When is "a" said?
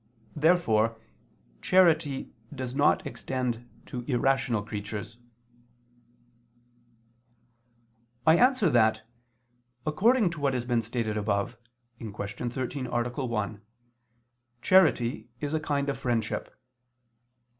12.87-13.09, 15.53-15.59